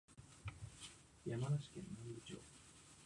[1.25, 2.41] 山梨県南部町